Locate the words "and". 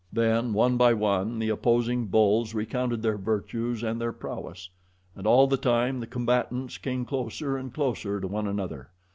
3.83-4.01, 5.15-5.27, 7.55-7.71